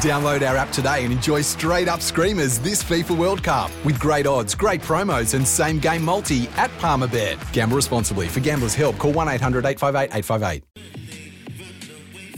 Download 0.00 0.46
our 0.46 0.56
app 0.56 0.72
today 0.72 1.04
and 1.04 1.12
enjoy 1.12 1.42
straight 1.42 1.86
up 1.86 2.00
screamers 2.00 2.58
this 2.58 2.82
FIFA 2.82 3.16
World 3.16 3.42
Cup 3.44 3.70
with 3.84 4.00
great 4.00 4.26
odds, 4.26 4.54
great 4.54 4.82
promos, 4.82 5.34
and 5.34 5.46
same 5.46 5.78
game 5.78 6.04
multi 6.04 6.48
at 6.56 6.70
Palmerbet. 6.78 7.38
Gamble 7.52 7.76
responsibly. 7.76 8.26
For 8.26 8.40
gamblers' 8.40 8.74
help, 8.74 8.98
call 8.98 9.12
1 9.12 9.28
800 9.28 9.64
858 9.64 10.16
858. 10.16 10.64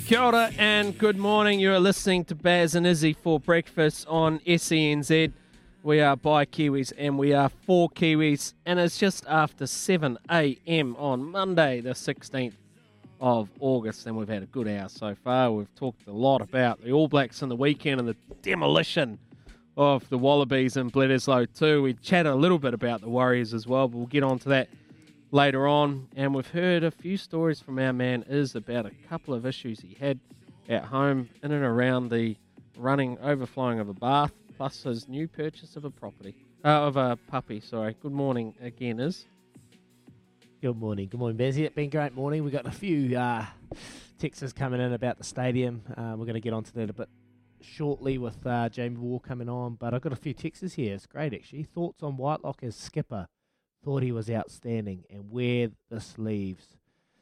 Kia 0.07 0.21
ora 0.21 0.51
and 0.59 0.97
good 0.99 1.17
morning. 1.17 1.59
You 1.59 1.73
are 1.73 1.81
listening 1.81 2.25
to 2.27 2.35
Baz 2.35 2.75
and 2.75 2.87
Izzy 2.87 3.15
for 3.15 3.41
breakfast 3.41 4.07
on 4.09 4.41
SENZ. 4.41 5.33
We 5.83 6.01
are 6.01 6.17
by 6.17 6.45
Kiwis 6.45 6.93
and 6.99 7.19
we 7.19 7.33
are 7.33 7.49
for 7.49 7.89
Kiwis, 7.89 8.53
and 8.67 8.79
it's 8.79 8.99
just 8.99 9.25
after 9.27 9.67
7 9.67 10.19
a.m. 10.31 10.97
on 10.97 11.31
Monday, 11.31 11.81
the 11.81 11.91
16th 11.91 12.55
of 13.21 13.49
August, 13.61 14.07
and 14.07 14.17
we've 14.17 14.29
had 14.29 14.43
a 14.43 14.47
good 14.47 14.69
hour 14.69 14.89
so 14.89 15.15
far. 15.15 15.51
We've 15.53 15.75
talked 15.75 16.07
a 16.07 16.13
lot 16.13 16.41
about 16.41 16.83
the 16.83 16.93
All 16.93 17.09
Blacks 17.09 17.43
and 17.43 17.51
the 17.51 17.57
weekend 17.57 18.01
and 18.01 18.09
the 18.09 18.17
demolition 18.43 19.19
of 19.77 20.09
the 20.09 20.19
Wallabies 20.19 20.77
and 20.77 20.93
Bledisloe 20.93 21.47
too. 21.57 21.83
We 21.83 21.95
chatted 21.95 22.33
a 22.33 22.35
little 22.35 22.59
bit 22.59 22.75
about 22.75 23.01
the 23.01 23.09
Warriors 23.09 23.55
as 23.55 23.67
well, 23.67 23.89
but 23.89 23.97
we'll 23.97 24.07
get 24.07 24.23
on 24.23 24.39
to 24.41 24.49
that 24.51 24.69
later 25.31 25.69
on. 25.69 26.09
And 26.17 26.35
we've 26.35 26.49
heard 26.49 26.83
a 26.85 26.91
few 26.91 27.17
stories 27.17 27.61
from 27.61 27.79
our 27.79 27.93
man 27.93 28.25
Is 28.29 28.55
about 28.55 28.87
a 28.87 28.93
couple 29.09 29.35
of 29.35 29.47
issues 29.47 29.81
he 29.81 29.97
had 29.99 30.19
at 30.69 30.85
home 30.85 31.29
in 31.43 31.53
and 31.53 31.65
around 31.65 32.11
the 32.11 32.37
running, 32.77 33.19
overflowing 33.21 33.81
of 33.81 33.89
a 33.89 33.95
bath, 33.95 34.33
plus 34.57 34.83
his 34.83 35.09
new 35.09 35.29
purchase 35.29 35.77
of 35.77 35.85
a 35.85 35.91
property, 35.91 36.35
uh, 36.65 36.69
of 36.69 36.97
a 36.97 37.17
puppy. 37.29 37.61
Sorry. 37.61 37.97
Good 38.03 38.13
morning 38.13 38.55
again, 38.61 39.01
Is. 39.01 39.27
Good 40.61 40.77
morning. 40.77 41.07
Good 41.09 41.21
morning, 41.21 41.39
Bezzy. 41.39 41.61
It's 41.61 41.75
been 41.77 41.85
a 41.85 41.91
great 41.91 42.17
morning. 42.17 42.43
We've 42.43 42.53
got 42.53 42.67
a 42.67 42.73
few 42.73 43.17
uh, 43.17 43.47
texts 44.19 44.53
coming 44.53 44.81
in 44.81 44.93
about 44.93 45.17
the 45.17 45.23
stadium. 45.23 45.83
Uh, 45.97 46.17
we're 46.17 46.25
going 46.25 46.35
to 46.35 46.41
get 46.41 46.53
onto 46.53 46.73
that 46.73 46.91
a 46.91 46.93
bit 46.93 47.09
shortly 47.61 48.19
with 48.19 48.45
uh, 48.45 48.69
Jamie 48.69 48.97
Wall 48.97 49.21
coming 49.21 49.49
on, 49.49 49.77
but 49.77 49.95
I've 49.95 50.03
got 50.03 50.13
a 50.13 50.17
few 50.17 50.35
texts 50.35 50.75
here. 50.75 50.97
It's 50.97 51.07
great, 51.07 51.33
actually. 51.33 51.63
Thoughts 51.63 52.03
on 52.03 52.17
Whitelock 52.17 52.65
as 52.65 52.75
skipper? 52.75 53.29
Thought 53.85 54.03
he 54.03 54.11
was 54.11 54.29
outstanding, 54.29 55.05
and 55.09 55.31
where 55.31 55.69
this 55.91 56.19
leaves 56.19 56.77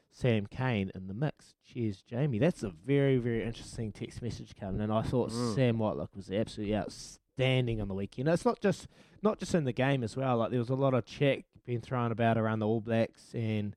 Sam 0.09 0.47
Cane 0.47 0.91
in 0.95 1.05
the 1.05 1.13
mix. 1.13 1.53
Cheers, 1.63 2.01
Jamie. 2.09 2.39
That's 2.39 2.63
a 2.63 2.71
very, 2.71 3.17
very 3.17 3.43
interesting 3.43 3.91
text 3.91 4.23
message 4.23 4.55
coming 4.59 4.81
in. 4.81 4.89
I 4.89 5.03
thought 5.03 5.29
mm. 5.29 5.53
Sam 5.53 5.77
Whitelock 5.77 6.09
was 6.15 6.31
absolutely 6.31 6.75
outstanding 6.75 7.81
on 7.81 7.87
the 7.87 7.93
weekend. 7.93 8.29
It's 8.29 8.45
not 8.45 8.59
just 8.61 8.87
not 9.21 9.37
just 9.37 9.53
in 9.53 9.65
the 9.65 9.73
game 9.73 10.03
as 10.03 10.17
well. 10.17 10.37
Like 10.37 10.49
there 10.49 10.59
was 10.59 10.69
a 10.69 10.75
lot 10.75 10.95
of 10.95 11.05
chat 11.05 11.39
been 11.67 11.81
thrown 11.81 12.11
about 12.11 12.37
around 12.37 12.59
the 12.59 12.67
All 12.67 12.81
Blacks 12.81 13.33
and 13.35 13.75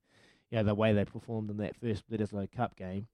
you 0.51 0.57
know, 0.57 0.63
the 0.63 0.75
way 0.75 0.93
they 0.95 1.05
performed 1.05 1.51
in 1.51 1.59
that 1.59 1.77
first 1.77 2.09
Bledisloe 2.09 2.51
Cup 2.51 2.77
game. 2.77 3.09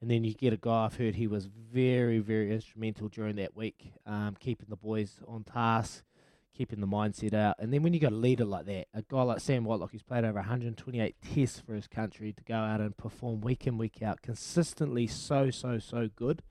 And 0.00 0.10
then 0.10 0.24
you 0.24 0.34
get 0.34 0.52
a 0.52 0.56
guy 0.56 0.86
I've 0.86 0.96
heard 0.96 1.14
he 1.14 1.28
was 1.28 1.46
very, 1.46 2.18
very 2.18 2.52
instrumental 2.52 3.08
during 3.08 3.36
that 3.36 3.56
week, 3.56 3.92
um, 4.04 4.36
keeping 4.40 4.66
the 4.68 4.76
boys 4.76 5.20
on 5.28 5.44
task, 5.44 6.02
keeping 6.56 6.80
the 6.80 6.88
mindset 6.88 7.34
out. 7.34 7.54
And 7.60 7.72
then 7.72 7.84
when 7.84 7.94
you 7.94 8.00
got 8.00 8.10
a 8.10 8.16
leader 8.16 8.44
like 8.44 8.66
that, 8.66 8.88
a 8.92 9.02
guy 9.02 9.22
like 9.22 9.38
Sam 9.38 9.64
Whitelock, 9.64 9.92
who's 9.92 10.02
played 10.02 10.24
over 10.24 10.40
128 10.40 11.14
tests 11.22 11.60
for 11.60 11.74
his 11.74 11.86
country, 11.86 12.32
to 12.32 12.42
go 12.42 12.56
out 12.56 12.80
and 12.80 12.96
perform 12.96 13.42
week 13.42 13.68
in, 13.68 13.78
week 13.78 14.02
out, 14.02 14.22
consistently 14.22 15.06
so, 15.06 15.50
so, 15.50 15.78
so 15.78 16.08
good 16.16 16.42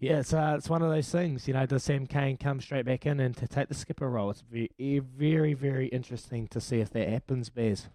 yeah, 0.00 0.18
it's 0.18 0.32
uh, 0.32 0.54
it's 0.56 0.68
one 0.68 0.82
of 0.82 0.90
those 0.90 1.10
things. 1.10 1.46
You 1.48 1.54
know, 1.54 1.66
does 1.66 1.84
Sam 1.84 2.06
Cane 2.06 2.36
come 2.36 2.60
straight 2.60 2.84
back 2.84 3.06
in 3.06 3.20
and 3.20 3.36
to 3.36 3.46
take 3.48 3.68
the 3.68 3.74
skipper 3.74 4.08
role? 4.08 4.30
It's 4.30 4.42
very, 4.50 4.98
very, 5.00 5.54
very 5.54 5.86
interesting 5.88 6.48
to 6.48 6.60
see 6.60 6.80
if 6.80 6.90
that 6.90 7.08
happens, 7.08 7.50
Bears. 7.50 7.88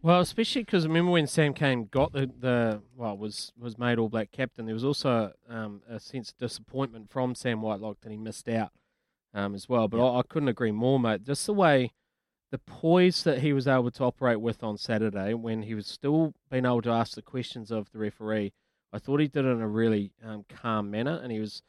Well, 0.00 0.20
especially 0.20 0.62
because 0.62 0.86
remember 0.86 1.10
when 1.10 1.26
Sam 1.26 1.54
Cane 1.54 1.88
got 1.90 2.12
the, 2.12 2.30
the 2.38 2.82
well 2.96 3.16
was 3.16 3.52
was 3.58 3.78
made 3.78 3.98
All 3.98 4.08
Black 4.08 4.30
captain, 4.30 4.66
there 4.66 4.74
was 4.74 4.84
also 4.84 5.32
um, 5.48 5.82
a 5.88 5.98
sense 5.98 6.30
of 6.30 6.38
disappointment 6.38 7.10
from 7.10 7.34
Sam 7.34 7.62
Whitelock 7.62 8.00
that 8.02 8.12
he 8.12 8.16
missed 8.16 8.48
out 8.48 8.70
um, 9.34 9.54
as 9.54 9.68
well. 9.68 9.88
But 9.88 10.00
I, 10.00 10.20
I 10.20 10.22
couldn't 10.22 10.48
agree 10.48 10.72
more, 10.72 11.00
mate. 11.00 11.24
Just 11.24 11.46
the 11.46 11.52
way 11.52 11.92
the 12.50 12.58
poise 12.58 13.24
that 13.24 13.40
he 13.40 13.52
was 13.52 13.66
able 13.66 13.90
to 13.90 14.04
operate 14.04 14.40
with 14.40 14.62
on 14.62 14.78
Saturday, 14.78 15.34
when 15.34 15.62
he 15.62 15.74
was 15.74 15.86
still 15.86 16.32
being 16.50 16.64
able 16.64 16.82
to 16.82 16.90
ask 16.90 17.14
the 17.14 17.22
questions 17.22 17.70
of 17.70 17.90
the 17.92 17.98
referee 17.98 18.52
I 18.92 18.98
thought 18.98 19.20
he 19.20 19.28
did 19.28 19.44
it 19.44 19.48
in 19.48 19.60
a 19.60 19.68
really 19.68 20.12
um, 20.24 20.44
calm 20.48 20.90
manner, 20.90 21.20
and 21.22 21.30
he 21.30 21.40
was 21.40 21.62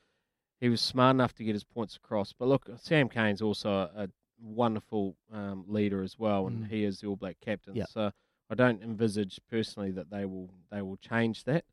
he 0.60 0.70
was 0.70 0.82
smart 0.82 1.16
enough 1.16 1.34
to 1.36 1.44
get 1.44 1.54
his 1.54 1.64
points 1.64 1.96
across. 1.96 2.34
But 2.34 2.48
look, 2.48 2.70
Sam 2.78 3.10
Cane's 3.10 3.42
also 3.42 3.70
a, 3.72 4.04
a 4.04 4.10
wonderful 4.42 5.16
um, 5.32 5.66
leader 5.68 6.02
as 6.04 6.18
well, 6.18 6.48
and 6.48 6.66
mm. 6.66 6.70
he 6.70 6.84
is 6.84 7.00
the 7.00 7.08
All 7.08 7.16
Black 7.16 7.38
captain. 7.42 7.76
Yep. 7.76 7.88
So 7.90 8.12
I 8.50 8.56
don't 8.56 8.82
envisage 8.82 9.40
personally 9.50 9.92
that 9.92 10.10
they 10.10 10.26
will 10.26 10.50
they 10.72 10.82
will 10.82 10.98
change 10.98 11.44
that. 11.46 11.66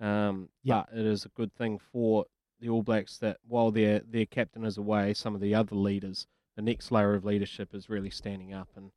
Um, 0.00 0.48
yep. 0.62 0.88
But 0.90 0.98
it 0.98 1.06
is 1.06 1.24
a 1.24 1.30
good 1.30 1.52
thing 1.54 1.78
for 1.78 2.26
the 2.60 2.68
All 2.68 2.82
Blacks 2.82 3.18
that 3.18 3.38
while 3.46 3.70
their 3.70 4.00
their 4.00 4.26
captain 4.26 4.64
is 4.64 4.78
away, 4.78 5.14
some 5.14 5.34
of 5.34 5.40
the 5.40 5.54
other 5.54 5.76
leaders, 5.76 6.26
the 6.56 6.62
next 6.62 6.90
layer 6.90 7.14
of 7.14 7.24
leadership 7.24 7.74
is 7.74 7.88
really 7.88 8.10
standing 8.10 8.52
up 8.52 8.68
and 8.76 8.90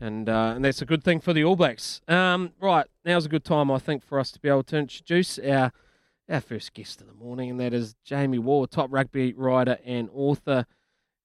and 0.00 0.28
uh, 0.28 0.52
and 0.54 0.64
that's 0.64 0.82
a 0.82 0.86
good 0.86 1.02
thing 1.02 1.20
for 1.20 1.32
the 1.32 1.44
All 1.44 1.56
Blacks. 1.56 2.00
Um, 2.08 2.52
right, 2.60 2.86
now's 3.04 3.26
a 3.26 3.28
good 3.28 3.44
time 3.44 3.70
I 3.70 3.78
think 3.78 4.04
for 4.04 4.18
us 4.18 4.30
to 4.32 4.40
be 4.40 4.48
able 4.48 4.64
to 4.64 4.76
introduce 4.76 5.38
our 5.38 5.72
our 6.28 6.40
first 6.40 6.74
guest 6.74 7.00
of 7.00 7.06
the 7.06 7.14
morning, 7.14 7.50
and 7.50 7.60
that 7.60 7.72
is 7.72 7.94
Jamie 8.04 8.38
Wall, 8.38 8.66
top 8.66 8.92
rugby 8.92 9.32
writer 9.32 9.78
and 9.84 10.08
author, 10.12 10.66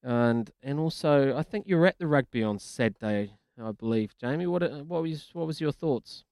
and 0.01 0.51
and 0.61 0.79
also 0.79 1.35
I 1.37 1.43
think 1.43 1.67
you 1.67 1.77
were 1.77 1.87
at 1.87 1.99
the 1.99 2.07
rugby 2.07 2.43
on 2.43 2.59
Saturday, 2.59 3.33
I 3.61 3.71
believe. 3.71 4.15
Jamie, 4.19 4.47
what 4.47 4.63
what 4.85 5.03
was 5.03 5.29
what 5.33 5.47
was 5.47 5.61
your 5.61 5.71
thoughts? 5.71 6.23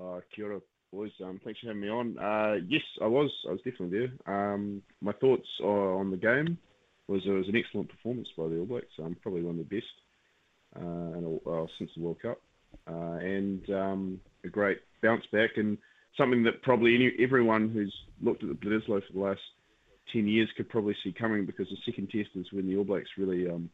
Uh, 0.00 0.20
kia 0.34 0.46
ora, 0.46 0.60
boys. 0.92 1.12
Um, 1.22 1.40
thanks 1.44 1.60
for 1.60 1.68
having 1.68 1.82
me 1.82 1.88
on. 1.88 2.18
Uh, 2.18 2.56
yes, 2.68 2.82
I 3.00 3.06
was. 3.06 3.30
I 3.48 3.52
was 3.52 3.60
definitely 3.64 3.98
there. 4.26 4.34
Um, 4.34 4.82
my 5.00 5.12
thoughts 5.12 5.48
on 5.62 6.10
the 6.10 6.16
game 6.16 6.58
was 7.08 7.22
it 7.26 7.30
was 7.30 7.48
an 7.48 7.56
excellent 7.56 7.90
performance 7.90 8.28
by 8.36 8.48
the 8.48 8.58
All 8.58 8.66
Blacks. 8.66 8.86
Um, 8.98 9.16
probably 9.22 9.42
one 9.42 9.58
of 9.58 9.68
the 9.68 9.76
best 9.76 9.86
uh, 10.76 11.66
since 11.78 11.90
the 11.96 12.02
World 12.02 12.20
Cup, 12.20 12.40
uh, 12.88 13.18
and 13.20 13.68
um, 13.70 14.20
a 14.44 14.48
great 14.48 14.78
bounce 15.02 15.24
back 15.32 15.50
and 15.56 15.78
something 16.16 16.42
that 16.44 16.62
probably 16.62 16.94
any, 16.94 17.12
everyone 17.18 17.70
who's 17.70 17.94
looked 18.20 18.42
at 18.42 18.48
the 18.48 18.54
Bledisloe 18.54 19.06
for 19.06 19.12
the 19.12 19.20
last 19.20 19.40
10 20.12 20.28
years 20.28 20.48
could 20.56 20.68
probably 20.68 20.96
see 21.02 21.12
coming 21.12 21.46
because 21.46 21.68
the 21.68 21.76
second 21.84 22.10
test 22.10 22.30
is 22.34 22.52
when 22.52 22.66
the 22.66 22.76
All 22.76 22.84
Blacks 22.84 23.10
really 23.16 23.48
um, 23.48 23.70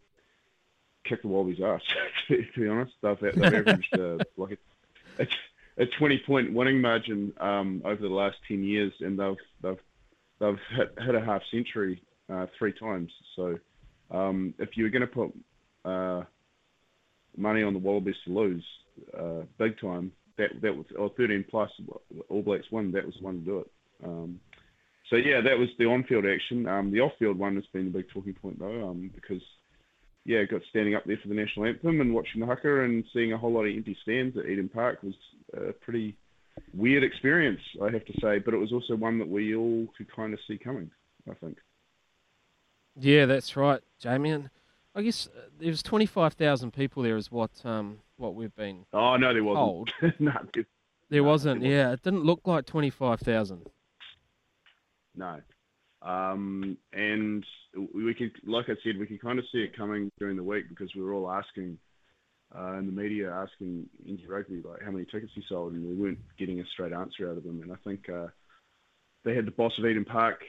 kick 1.05 1.23
the 1.23 1.29
Wallabies' 1.29 1.61
ass, 1.63 1.83
to, 2.29 2.45
to, 2.45 2.61
be 2.61 2.69
honest. 2.69 2.93
They've, 3.03 3.21
they've 3.21 3.45
averaged 3.55 3.99
uh, 3.99 4.19
like 4.37 4.59
a, 5.19 5.27
a, 5.79 5.87
20 5.87 6.23
point 6.27 6.53
winning 6.53 6.81
margin 6.81 7.33
um, 7.41 7.83
over 7.85 8.03
the 8.03 8.09
last 8.09 8.37
10 8.47 8.63
years, 8.63 8.93
and 9.01 9.19
they've, 9.19 9.37
they've, 9.63 9.81
they've 10.39 10.59
hit, 10.77 10.95
hit 11.05 11.15
a 11.15 11.21
half 11.21 11.43
century 11.51 12.03
uh, 12.33 12.47
three 12.59 12.73
times. 12.73 13.11
So 13.35 13.59
um, 14.11 14.55
if 14.59 14.77
you 14.77 14.85
were 14.85 14.91
going 14.91 15.03
to 15.03 15.07
put 15.07 15.33
uh, 15.85 16.23
money 17.39 17.63
on 17.63 17.73
the 17.73 17.79
Wallabies 17.79 18.17
to 18.25 18.33
lose 18.33 18.65
uh, 19.19 19.43
big 19.59 19.81
time. 19.81 20.13
That 20.37 20.51
that 20.63 20.77
was 20.77 20.87
or 20.97 21.11
13 21.17 21.45
plus 21.51 21.71
All 22.29 22.43
Blacks 22.43 22.71
won. 22.71 22.93
That 22.93 23.07
was 23.07 23.15
the 23.19 23.25
one 23.25 23.41
to 23.41 23.45
do 23.45 23.59
it. 23.61 23.71
Um, 24.05 24.41
so 25.11 25.17
yeah, 25.17 25.41
that 25.41 25.59
was 25.59 25.69
the 25.79 25.87
on-field 25.87 26.27
action. 26.27 26.69
Um, 26.69 26.91
the 26.91 27.01
off-field 27.01 27.39
one 27.39 27.57
has 27.57 27.65
been 27.73 27.87
the 27.87 27.99
big 27.99 28.09
talking 28.11 28.35
point 28.35 28.59
though, 28.59 28.89
um, 28.89 29.11
because 29.15 29.43
yeah, 30.25 30.45
got 30.45 30.61
standing 30.69 30.95
up 30.95 31.05
there 31.07 31.17
for 31.23 31.29
the 31.29 31.35
national 31.35 31.67
anthem 31.67 32.01
and 32.01 32.13
watching 32.13 32.41
the 32.41 32.47
haka 32.47 32.85
and 32.85 33.05
seeing 33.15 33.33
a 33.33 33.39
whole 33.39 33.53
lot 33.53 33.65
of 33.65 33.75
empty 33.75 33.97
stands 34.03 34.37
at 34.37 34.47
Eden 34.47 34.69
Park 34.69 35.03
was 35.03 35.15
a 35.57 35.73
pretty 35.73 36.15
weird 36.75 37.03
experience, 37.03 37.61
I 37.83 37.91
have 37.91 38.05
to 38.05 38.13
say. 38.21 38.39
But 38.39 38.53
it 38.53 38.59
was 38.59 38.73
also 38.73 38.95
one 38.95 39.19
that 39.19 39.29
we 39.29 39.57
all 39.57 39.87
could 39.97 40.15
kind 40.15 40.35
of 40.35 40.41
see 40.47 40.59
coming. 40.59 40.91
I 41.29 41.35
think. 41.35 41.59
Yeah, 43.01 43.27
that's 43.27 43.57
right, 43.57 43.81
Jamie. 43.99 44.45
I 44.99 45.03
guess 45.03 45.29
uh, 45.29 45.43
there 45.61 45.71
was 45.71 45.81
twenty 45.81 46.07
five 46.07 46.33
thousand 46.33 46.73
people 46.73 47.05
there, 47.05 47.17
is 47.17 47.31
what 47.31 47.53
um 47.65 47.99
what 48.17 48.35
we've 48.35 48.55
been. 48.57 48.85
Oh 48.93 49.17
no, 49.17 49.33
there 49.33 49.45
wasn't. 49.45 49.93
no, 50.21 50.33
there, 50.53 50.67
there 51.09 51.23
wasn't. 51.23 51.63
Yeah, 51.63 51.93
it 51.93 52.03
didn't 52.03 52.25
look 52.25 52.41
like 52.47 52.67
twenty 52.67 52.91
five 52.91 53.21
thousand. 53.21 53.71
No, 55.15 55.41
um, 56.03 56.77
and 56.93 57.47
we 57.95 58.13
could, 58.13 58.33
like 58.45 58.67
I 58.69 58.75
said, 58.83 58.99
we 58.99 59.07
could 59.07 59.23
kind 59.23 59.39
of 59.39 59.45
see 59.53 59.59
it 59.59 59.77
coming 59.77 60.11
during 60.19 60.37
the 60.37 60.43
week 60.43 60.69
because 60.69 60.93
we 60.97 61.03
were 61.03 61.13
all 61.13 61.31
asking 61.31 61.79
uh, 62.57 62.75
in 62.79 62.87
the 62.87 62.93
media, 62.93 63.31
asking 63.31 63.87
NZ 64.05 64.29
Rugby 64.29 64.63
like 64.65 64.83
how 64.83 64.91
many 64.91 65.05
tickets 65.05 65.33
he 65.33 65.45
sold, 65.49 65.75
and 65.75 65.87
we 65.87 65.95
weren't 65.95 66.19
getting 66.39 66.59
a 66.59 66.65
straight 66.73 66.93
answer 66.93 67.31
out 67.31 67.37
of 67.37 67.45
them. 67.45 67.63
And 67.63 67.73
I 67.73 67.77
think 67.85 68.09
uh, 68.09 68.27
they 69.25 69.35
had 69.35 69.47
the 69.47 69.53
boss 69.53 69.73
of 69.79 69.87
Eden 69.87 70.05
Park 70.05 70.41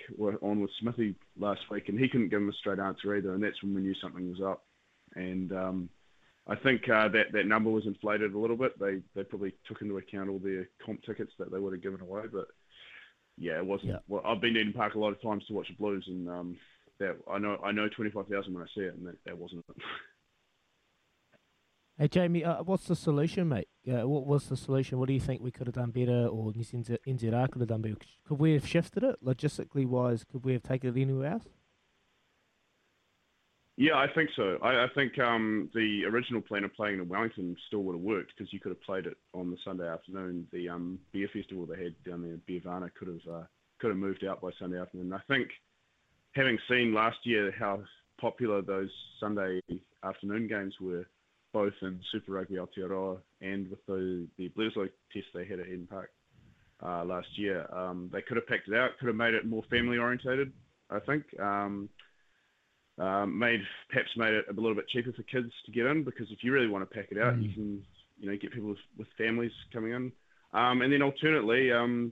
on 0.41 0.61
with 0.61 0.71
Smithy 0.79 1.15
last 1.37 1.61
week, 1.69 1.89
and 1.89 1.99
he 1.99 2.07
couldn't 2.07 2.29
give 2.29 2.39
them 2.39 2.49
a 2.49 2.53
straight 2.53 2.79
answer 2.79 3.15
either, 3.15 3.33
and 3.33 3.43
that's 3.43 3.61
when 3.63 3.73
we 3.73 3.81
knew 3.81 3.95
something 3.95 4.29
was 4.29 4.41
up. 4.41 4.63
And 5.15 5.51
um, 5.51 5.89
I 6.47 6.55
think 6.55 6.87
uh, 6.89 7.07
that 7.09 7.31
that 7.33 7.47
number 7.47 7.69
was 7.69 7.85
inflated 7.85 8.33
a 8.33 8.39
little 8.39 8.57
bit. 8.57 8.79
They 8.79 9.01
they 9.15 9.23
probably 9.23 9.53
took 9.67 9.81
into 9.81 9.97
account 9.97 10.29
all 10.29 10.39
their 10.39 10.69
comp 10.85 11.03
tickets 11.03 11.33
that 11.39 11.51
they 11.51 11.59
would 11.59 11.73
have 11.73 11.83
given 11.83 12.01
away, 12.01 12.23
but 12.31 12.47
yeah, 13.37 13.57
it 13.57 13.65
wasn't. 13.65 13.91
Yeah. 13.91 13.99
Well, 14.07 14.21
I've 14.25 14.41
been 14.41 14.53
to 14.53 14.59
Eden 14.59 14.73
Park 14.73 14.95
a 14.95 14.99
lot 14.99 15.13
of 15.13 15.21
times 15.21 15.45
to 15.47 15.53
watch 15.53 15.67
the 15.67 15.75
Blues, 15.75 16.05
and 16.07 16.29
um, 16.29 16.57
that 16.99 17.17
I 17.31 17.37
know 17.37 17.57
I 17.63 17.71
know 17.71 17.87
twenty 17.89 18.11
five 18.11 18.27
thousand 18.27 18.53
when 18.53 18.63
I 18.63 18.67
see 18.75 18.81
it, 18.81 18.95
and 18.95 19.07
that, 19.07 19.15
that 19.25 19.37
wasn't 19.37 19.65
it. 19.69 19.75
Hey 21.99 22.07
Jamie, 22.07 22.45
uh, 22.45 22.63
what's 22.63 22.87
the 22.87 22.95
solution, 22.95 23.49
mate? 23.49 23.67
Uh, 23.85 24.07
what 24.07 24.25
was 24.25 24.47
the 24.47 24.55
solution? 24.55 24.99
What 24.99 25.09
do 25.09 25.13
you 25.13 25.19
think 25.19 25.41
we 25.41 25.51
could 25.51 25.67
have 25.67 25.75
done 25.75 25.91
better, 25.91 26.27
or 26.27 26.53
NZR 26.53 27.51
could 27.51 27.59
have 27.59 27.67
done 27.67 27.81
better? 27.81 27.97
Could 28.25 28.39
we 28.39 28.53
have 28.53 28.65
shifted 28.65 29.03
it 29.03 29.21
logistically 29.21 29.85
wise? 29.85 30.23
Could 30.23 30.45
we 30.45 30.53
have 30.53 30.63
taken 30.63 30.95
it 30.95 31.01
anywhere 31.01 31.33
else? 31.33 31.43
Yeah, 33.75 33.95
I 33.95 34.07
think 34.15 34.29
so. 34.33 34.59
I, 34.63 34.85
I 34.85 34.87
think 34.95 35.19
um, 35.19 35.69
the 35.75 36.05
original 36.05 36.39
plan 36.39 36.63
of 36.63 36.73
playing 36.73 36.99
in 36.99 37.09
Wellington 37.09 37.57
still 37.67 37.83
would 37.83 37.95
have 37.95 38.01
worked 38.01 38.31
because 38.37 38.53
you 38.53 38.61
could 38.61 38.69
have 38.69 38.81
played 38.81 39.05
it 39.05 39.17
on 39.33 39.51
the 39.51 39.57
Sunday 39.65 39.89
afternoon. 39.89 40.47
The 40.53 40.69
um, 40.69 40.99
beer 41.11 41.27
festival 41.33 41.65
they 41.65 41.83
had 41.83 42.01
down 42.05 42.21
there, 42.21 42.37
Beervana, 42.47 42.91
could 42.97 43.09
have 43.09 43.33
uh, 43.33 43.43
could 43.81 43.89
have 43.89 43.97
moved 43.97 44.23
out 44.23 44.39
by 44.39 44.51
Sunday 44.57 44.79
afternoon. 44.79 45.11
I 45.11 45.19
think, 45.27 45.49
having 46.31 46.59
seen 46.69 46.93
last 46.93 47.17
year 47.23 47.53
how 47.59 47.83
popular 48.21 48.61
those 48.61 48.89
Sunday 49.19 49.59
afternoon 50.01 50.47
games 50.47 50.75
were, 50.79 51.05
both 51.53 51.73
in 51.81 51.99
Super 52.11 52.33
Rugby 52.33 52.55
Aotearoa 52.55 53.17
and 53.41 53.69
with 53.69 53.85
the 53.85 54.27
the 54.37 54.49
Bledisloe 54.49 54.89
test 55.13 55.27
they 55.33 55.45
had 55.45 55.59
at 55.59 55.67
Eden 55.67 55.87
Park 55.89 56.11
uh, 56.83 57.03
last 57.03 57.27
year, 57.37 57.67
um, 57.75 58.09
they 58.13 58.21
could 58.21 58.37
have 58.37 58.47
packed 58.47 58.67
it 58.67 58.73
out, 58.75 58.91
could 58.99 59.07
have 59.07 59.15
made 59.15 59.33
it 59.33 59.45
more 59.45 59.63
family 59.69 59.97
orientated. 59.97 60.51
I 60.89 60.99
think. 60.99 61.23
Um, 61.39 61.89
um, 62.97 63.39
made 63.39 63.61
perhaps 63.89 64.09
made 64.17 64.33
it 64.33 64.45
a 64.49 64.53
little 64.53 64.75
bit 64.75 64.87
cheaper 64.89 65.13
for 65.13 65.23
kids 65.23 65.51
to 65.65 65.71
get 65.71 65.85
in 65.85 66.03
because 66.03 66.27
if 66.31 66.43
you 66.43 66.51
really 66.51 66.67
want 66.67 66.87
to 66.87 66.93
pack 66.93 67.07
it 67.11 67.17
out, 67.17 67.35
Mm. 67.35 67.43
you 67.43 67.53
can 67.53 67.85
you 68.19 68.29
know 68.29 68.35
get 68.37 68.51
people 68.51 68.69
with, 68.69 68.79
with 68.97 69.07
families 69.17 69.53
coming 69.71 69.93
in, 69.93 70.11
um, 70.51 70.81
and 70.81 70.91
then 70.91 71.01
alternately 71.01 71.71
um, 71.71 72.11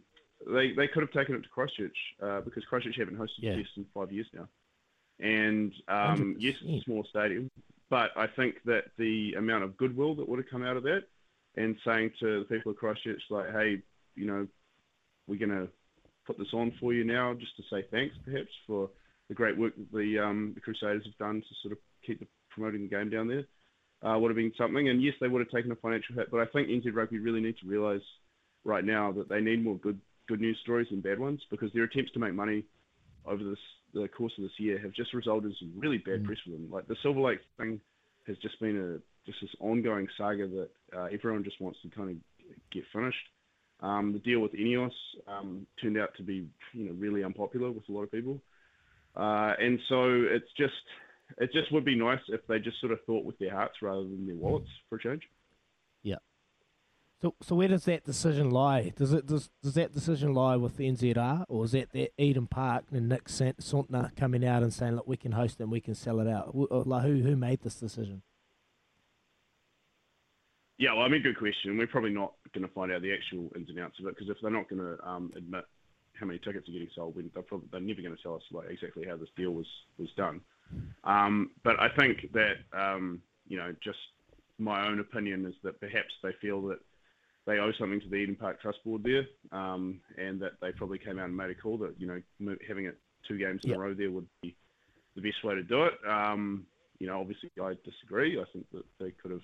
they 0.49 0.71
they 0.71 0.87
could 0.87 1.01
have 1.01 1.11
taken 1.11 1.35
it 1.35 1.43
to 1.43 1.49
Christchurch 1.49 1.97
uh, 2.23 2.39
because 2.41 2.63
Christchurch 2.65 2.95
haven't 2.97 3.17
hosted 3.17 3.39
Yeah. 3.39 3.51
a 3.53 3.57
test 3.57 3.71
in 3.75 3.85
five 3.93 4.13
years 4.13 4.27
now, 4.33 4.47
and 5.19 5.73
um, 5.89 6.37
yes, 6.39 6.55
it's 6.61 6.83
a 6.83 6.85
small 6.85 7.03
stadium, 7.09 7.51
but 7.89 8.11
I 8.15 8.27
think 8.35 8.55
that 8.65 8.85
the 8.97 9.33
amount 9.37 9.63
of 9.63 9.77
goodwill 9.77 10.15
that 10.15 10.27
would 10.27 10.39
have 10.39 10.49
come 10.49 10.63
out 10.63 10.77
of 10.77 10.83
that, 10.83 11.03
and 11.55 11.75
saying 11.85 12.11
to 12.19 12.39
the 12.39 12.55
people 12.55 12.71
of 12.71 12.77
Christchurch 12.77 13.21
like, 13.29 13.51
hey, 13.51 13.81
you 14.15 14.27
know, 14.27 14.47
we're 15.27 15.39
gonna 15.39 15.67
put 16.25 16.37
this 16.37 16.53
on 16.53 16.71
for 16.79 16.93
you 16.93 17.03
now 17.03 17.33
just 17.33 17.55
to 17.57 17.63
say 17.71 17.85
thanks 17.89 18.15
perhaps 18.23 18.49
for 18.67 18.89
the 19.29 19.33
great 19.33 19.57
work 19.57 19.73
that 19.75 19.91
the, 19.91 20.19
um, 20.19 20.51
the 20.53 20.61
Crusaders 20.61 21.03
have 21.05 21.17
done 21.17 21.41
to 21.41 21.55
sort 21.61 21.71
of 21.71 21.79
keep 22.05 22.19
the, 22.19 22.27
promoting 22.49 22.83
the 22.83 22.87
game 22.87 23.09
down 23.09 23.27
there 23.27 23.45
uh, 24.03 24.17
would 24.17 24.29
have 24.29 24.35
been 24.37 24.51
something. 24.57 24.89
And 24.89 25.01
yes, 25.01 25.15
they 25.19 25.27
would 25.27 25.41
have 25.41 25.49
taken 25.49 25.71
a 25.71 25.75
financial 25.75 26.15
hit, 26.15 26.31
but 26.31 26.39
I 26.39 26.45
think 26.45 26.67
NZ 26.67 26.93
Rugby 26.93 27.19
really 27.19 27.41
need 27.41 27.57
to 27.61 27.67
realise 27.67 28.01
right 28.63 28.85
now 28.85 29.11
that 29.13 29.29
they 29.29 29.41
need 29.41 29.63
more 29.63 29.77
good 29.77 29.99
good 30.27 30.41
news 30.41 30.59
stories 30.61 30.87
than 30.91 30.99
bad 30.99 31.19
ones 31.19 31.41
because 31.49 31.71
their 31.71 31.85
attempts 31.85 32.11
to 32.11 32.19
make 32.19 32.33
money 32.33 32.65
over 33.25 33.41
this 33.41 33.59
the 33.93 34.07
course 34.07 34.33
of 34.37 34.43
this 34.43 34.59
year 34.59 34.79
have 34.79 34.91
just 34.91 35.13
resulted 35.13 35.51
in 35.51 35.57
some 35.59 35.73
really 35.79 35.97
bad 35.97 36.23
press 36.23 36.37
for 36.43 36.51
them. 36.51 36.69
Like 36.71 36.87
the 36.87 36.95
Silver 37.01 37.21
Lake 37.21 37.39
thing 37.57 37.79
has 38.27 38.37
just 38.37 38.59
been 38.59 38.77
a 38.77 38.97
just 39.25 39.39
this 39.41 39.49
ongoing 39.59 40.07
saga 40.17 40.47
that 40.47 40.69
uh, 40.95 41.07
everyone 41.11 41.43
just 41.43 41.59
wants 41.59 41.79
to 41.83 41.89
kind 41.89 42.09
of 42.09 42.15
get 42.71 42.83
finished. 42.93 43.17
Um, 43.81 44.13
the 44.13 44.19
deal 44.19 44.39
with 44.39 44.53
Ineos 44.53 44.91
um, 45.27 45.67
turned 45.81 45.97
out 45.97 46.09
to 46.17 46.23
be, 46.23 46.47
you 46.73 46.85
know, 46.85 46.93
really 46.93 47.23
unpopular 47.23 47.69
with 47.69 47.87
a 47.89 47.91
lot 47.91 48.03
of 48.03 48.11
people. 48.11 48.41
Uh, 49.15 49.53
and 49.59 49.79
so 49.89 50.05
it's 50.05 50.49
just 50.57 50.73
it 51.37 51.51
just 51.51 51.71
would 51.71 51.83
be 51.83 51.95
nice 51.95 52.21
if 52.29 52.41
they 52.47 52.59
just 52.59 52.79
sort 52.79 52.93
of 52.93 52.99
thought 53.05 53.25
with 53.25 53.37
their 53.37 53.53
hearts 53.53 53.75
rather 53.81 54.03
than 54.03 54.25
their 54.25 54.35
wallets 54.35 54.69
for 54.89 54.95
a 54.95 55.01
change. 55.01 55.23
So, 57.21 57.33
so 57.41 57.55
where 57.55 57.67
does 57.67 57.85
that 57.85 58.03
decision 58.03 58.51
lie? 58.51 58.93
Does 58.95 59.11
it 59.11 59.25
does, 59.25 59.49
does 59.63 59.73
that 59.73 59.91
decision 59.91 60.33
lie 60.33 60.55
with 60.55 60.77
the 60.77 60.87
NZR, 60.87 61.45
or 61.49 61.65
is 61.65 61.71
that 61.71 61.91
that 61.93 62.11
Eden 62.17 62.45
Park 62.45 62.85
and 62.91 63.09
Nick 63.09 63.27
Sant- 63.27 63.59
Sautner 63.59 64.15
coming 64.15 64.45
out 64.45 64.61
and 64.61 64.71
saying, 64.71 64.95
"Look, 64.95 65.07
we 65.07 65.17
can 65.17 65.31
host 65.31 65.59
and 65.59 65.71
we 65.71 65.81
can 65.81 65.95
sell 65.95 66.19
it 66.19 66.27
out"? 66.27 66.53
Like, 66.55 67.03
who 67.03 67.23
who 67.23 67.35
made 67.35 67.61
this 67.61 67.79
decision? 67.79 68.21
Yeah, 70.77 70.93
well, 70.93 71.05
I 71.05 71.07
mean, 71.07 71.23
good 71.23 71.39
question. 71.39 71.75
We're 71.75 71.87
probably 71.87 72.13
not 72.13 72.33
going 72.53 72.67
to 72.67 72.73
find 72.73 72.91
out 72.91 73.01
the 73.01 73.11
actual 73.11 73.51
ins 73.55 73.69
and 73.69 73.79
outs 73.79 73.99
of 73.99 74.05
it 74.05 74.15
because 74.15 74.29
if 74.29 74.37
they're 74.39 74.51
not 74.51 74.69
going 74.69 74.81
to 74.81 75.07
um, 75.07 75.33
admit 75.35 75.65
how 76.13 76.27
many 76.27 76.37
tickets 76.37 76.69
are 76.69 76.71
getting 76.71 76.89
sold, 76.93 77.15
they're, 77.15 77.41
probably, 77.41 77.67
they're 77.71 77.81
never 77.81 78.03
going 78.03 78.15
to 78.15 78.21
tell 78.21 78.35
us 78.35 78.43
like 78.51 78.69
exactly 78.69 79.07
how 79.07 79.17
this 79.17 79.29
deal 79.35 79.51
was 79.51 79.65
was 79.97 80.09
done. 80.15 80.39
Um, 81.03 81.49
but 81.63 81.79
I 81.79 81.89
think 81.97 82.31
that 82.33 82.57
um, 82.73 83.23
you 83.47 83.57
know, 83.57 83.73
just 83.83 83.97
my 84.59 84.87
own 84.87 84.99
opinion 84.99 85.47
is 85.47 85.55
that 85.63 85.79
perhaps 85.79 86.13
they 86.21 86.31
feel 86.41 86.61
that 86.67 86.79
they 87.47 87.57
owe 87.57 87.71
something 87.79 88.01
to 88.01 88.09
the 88.09 88.17
Eden 88.17 88.35
Park 88.35 88.61
Trust 88.61 88.83
Board 88.83 89.03
there, 89.03 89.25
um, 89.57 90.01
and 90.17 90.39
that 90.41 90.59
they 90.61 90.71
probably 90.73 90.99
came 90.99 91.17
out 91.17 91.25
and 91.25 91.35
made 91.35 91.49
a 91.49 91.55
call 91.55 91.77
that 91.79 91.95
you 91.97 92.05
know 92.05 92.21
having 92.67 92.85
it 92.85 92.97
two 93.27 93.39
games 93.39 93.61
in 93.63 93.71
Yep. 93.71 93.77
a 93.77 93.81
row 93.81 93.93
there 93.93 94.11
would 94.11 94.27
be 94.43 94.55
the 95.15 95.21
best 95.21 95.43
way 95.43 95.55
to 95.55 95.63
do 95.63 95.85
it. 95.85 95.93
Um, 96.07 96.67
you 96.99 97.07
know, 97.07 97.19
obviously 97.19 97.49
I 97.59 97.73
disagree. 97.83 98.39
I 98.39 98.43
think 98.53 98.67
that 98.73 98.83
they 98.99 99.11
could 99.11 99.31
have 99.31 99.41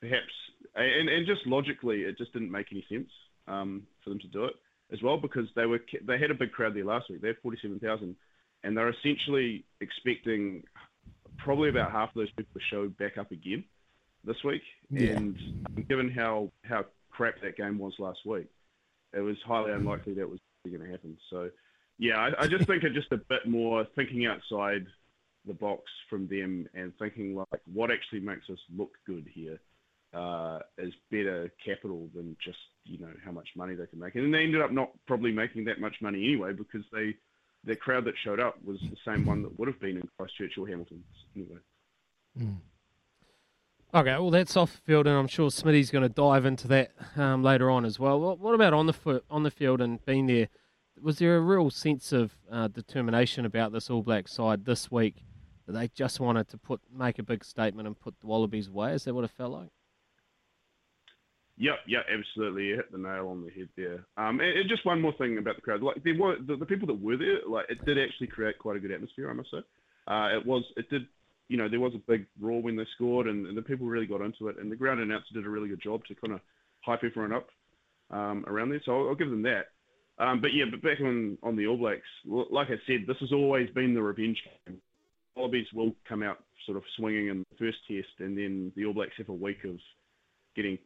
perhaps, 0.00 0.32
and, 0.74 1.08
and 1.08 1.26
just 1.26 1.46
logically, 1.46 2.02
it 2.02 2.16
just 2.16 2.32
didn't 2.32 2.50
make 2.50 2.66
any 2.70 2.84
sense 2.88 3.10
um, 3.48 3.82
for 4.02 4.10
them 4.10 4.18
to 4.20 4.28
do 4.28 4.44
it 4.44 4.54
as 4.92 5.02
well 5.02 5.16
because 5.16 5.46
they 5.56 5.66
were 5.66 5.80
they 6.06 6.18
had 6.18 6.30
a 6.30 6.34
big 6.34 6.52
crowd 6.52 6.74
there 6.74 6.84
last 6.84 7.10
week. 7.10 7.20
They 7.20 7.28
had 7.28 7.38
forty 7.42 7.58
seven 7.60 7.80
thousand, 7.80 8.14
and 8.62 8.76
they're 8.76 8.90
essentially 8.90 9.64
expecting 9.80 10.62
probably 11.38 11.70
about 11.70 11.90
half 11.90 12.10
of 12.10 12.14
those 12.14 12.30
people 12.32 12.52
to 12.54 12.60
show 12.70 12.88
back 12.88 13.18
up 13.18 13.32
again 13.32 13.64
this 14.24 14.36
week. 14.44 14.62
Yeah. 14.90 15.16
And 15.16 15.36
given 15.88 16.10
how 16.10 16.52
how 16.64 16.84
crap 17.12 17.40
that 17.42 17.56
game 17.56 17.78
was 17.78 17.94
last 17.98 18.20
week, 18.26 18.48
it 19.12 19.20
was 19.20 19.36
highly 19.46 19.72
unlikely 19.72 20.14
that 20.14 20.28
was 20.28 20.40
going 20.66 20.80
to 20.80 20.90
happen. 20.90 21.16
So, 21.30 21.50
yeah, 21.98 22.18
I, 22.18 22.44
I 22.44 22.46
just 22.46 22.66
think 22.66 22.82
it's 22.82 22.94
just 22.94 23.12
a 23.12 23.18
bit 23.18 23.46
more 23.46 23.86
thinking 23.94 24.26
outside 24.26 24.86
the 25.46 25.54
box 25.54 25.82
from 26.08 26.28
them 26.28 26.68
and 26.74 26.92
thinking 26.98 27.34
like 27.34 27.60
what 27.72 27.90
actually 27.90 28.20
makes 28.20 28.48
us 28.48 28.58
look 28.76 28.92
good 29.06 29.26
here 29.32 29.58
uh, 30.14 30.60
is 30.78 30.92
better 31.10 31.50
capital 31.64 32.08
than 32.14 32.36
just 32.44 32.58
you 32.84 32.98
know 32.98 33.12
how 33.24 33.32
much 33.32 33.48
money 33.56 33.74
they 33.74 33.86
can 33.86 33.98
make. 33.98 34.14
And 34.14 34.32
they 34.32 34.44
ended 34.44 34.60
up 34.60 34.72
not 34.72 34.90
probably 35.06 35.32
making 35.32 35.64
that 35.66 35.80
much 35.80 35.96
money 36.00 36.24
anyway 36.24 36.52
because 36.52 36.84
they 36.92 37.14
the 37.64 37.76
crowd 37.76 38.04
that 38.04 38.14
showed 38.22 38.40
up 38.40 38.56
was 38.64 38.80
the 38.80 38.96
same 39.04 39.24
one 39.24 39.42
that 39.42 39.58
would 39.58 39.68
have 39.68 39.80
been 39.80 39.96
in 39.96 40.08
Christchurch 40.18 40.58
or 40.58 40.66
Hamilton 40.66 41.02
anyway. 41.36 41.58
Okay, 43.94 44.12
well 44.12 44.30
that's 44.30 44.56
off 44.56 44.80
field, 44.86 45.06
and 45.06 45.14
I'm 45.14 45.28
sure 45.28 45.50
Smitty's 45.50 45.90
going 45.90 46.02
to 46.02 46.08
dive 46.08 46.46
into 46.46 46.66
that 46.68 46.92
um, 47.14 47.42
later 47.42 47.70
on 47.70 47.84
as 47.84 47.98
well. 47.98 48.18
What, 48.18 48.38
what 48.38 48.54
about 48.54 48.72
on 48.72 48.86
the 48.86 48.94
foot, 48.94 49.22
on 49.30 49.42
the 49.42 49.50
field 49.50 49.82
and 49.82 50.02
being 50.06 50.26
there? 50.26 50.48
Was 50.98 51.18
there 51.18 51.36
a 51.36 51.40
real 51.40 51.68
sense 51.68 52.10
of 52.10 52.32
uh, 52.50 52.68
determination 52.68 53.44
about 53.44 53.72
this 53.72 53.90
All 53.90 54.02
Black 54.02 54.28
side 54.28 54.64
this 54.64 54.90
week 54.90 55.24
that 55.66 55.72
they 55.72 55.88
just 55.88 56.20
wanted 56.20 56.48
to 56.48 56.56
put 56.58 56.80
make 56.90 57.18
a 57.18 57.22
big 57.22 57.44
statement 57.44 57.86
and 57.86 57.98
put 58.00 58.18
the 58.20 58.26
Wallabies 58.26 58.68
away? 58.68 58.94
Is 58.94 59.04
that 59.04 59.14
what 59.14 59.24
it 59.24 59.30
felt 59.30 59.52
like? 59.52 59.68
Yep, 61.58 61.74
yeah, 61.86 61.98
absolutely. 62.10 62.68
You 62.68 62.76
hit 62.76 62.90
the 62.90 62.98
nail 62.98 63.28
on 63.28 63.44
the 63.44 63.50
head 63.50 63.68
there. 63.76 64.06
Um, 64.16 64.40
and, 64.40 64.58
and 64.58 64.68
just 64.70 64.86
one 64.86 65.02
more 65.02 65.12
thing 65.18 65.36
about 65.36 65.56
the 65.56 65.60
crowd, 65.60 65.82
like 65.82 65.96
were 66.18 66.36
the, 66.40 66.56
the 66.56 66.64
people 66.64 66.86
that 66.86 67.02
were 67.02 67.18
there, 67.18 67.40
like 67.46 67.66
it 67.68 67.84
did 67.84 67.98
actually 67.98 68.28
create 68.28 68.58
quite 68.58 68.76
a 68.76 68.80
good 68.80 68.90
atmosphere, 68.90 69.28
I 69.28 69.34
must 69.34 69.50
say. 69.50 69.62
Uh, 70.06 70.28
it 70.34 70.46
was, 70.46 70.64
it 70.78 70.88
did, 70.88 71.06
you 71.52 71.58
know, 71.58 71.68
there 71.68 71.80
was 71.80 71.92
a 71.94 72.10
big 72.10 72.24
roar 72.40 72.62
when 72.62 72.76
they 72.76 72.86
scored, 72.94 73.26
and, 73.26 73.46
and 73.46 73.54
the 73.54 73.60
people 73.60 73.86
really 73.86 74.06
got 74.06 74.22
into 74.22 74.48
it, 74.48 74.56
and 74.58 74.72
the 74.72 74.76
ground 74.76 75.00
announcer 75.00 75.34
did 75.34 75.44
a 75.44 75.50
really 75.50 75.68
good 75.68 75.82
job 75.82 76.02
to 76.06 76.14
kind 76.14 76.32
of 76.32 76.40
hype 76.80 77.04
everyone 77.04 77.34
up 77.34 77.46
um, 78.10 78.42
around 78.46 78.70
there. 78.70 78.80
So 78.86 78.92
I'll, 78.92 79.08
I'll 79.10 79.14
give 79.14 79.28
them 79.28 79.42
that. 79.42 79.66
Um, 80.18 80.40
but 80.40 80.54
yeah, 80.54 80.64
but 80.70 80.80
back 80.80 80.98
on 81.02 81.36
on 81.42 81.54
the 81.54 81.66
All 81.66 81.76
Blacks, 81.76 82.00
like 82.24 82.68
I 82.68 82.80
said, 82.86 83.04
this 83.06 83.18
has 83.20 83.32
always 83.32 83.68
been 83.70 83.92
the 83.92 84.00
revenge 84.00 84.38
game. 84.66 84.78
Wallabies 85.36 85.66
will 85.74 85.94
come 86.08 86.22
out 86.22 86.38
sort 86.64 86.78
of 86.78 86.84
swinging 86.96 87.28
in 87.28 87.40
the 87.40 87.56
first 87.58 87.78
test, 87.86 88.20
and 88.20 88.36
then 88.36 88.72
the 88.74 88.86
All 88.86 88.94
Blacks 88.94 89.12
have 89.18 89.28
a 89.28 89.34
week 89.34 89.58
of 89.64 89.76
getting 90.56 90.78